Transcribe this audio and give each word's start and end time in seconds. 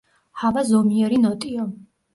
ჰავა 0.43 0.63
ზომიერი 0.71 1.23
ნოტიო. 1.29 1.73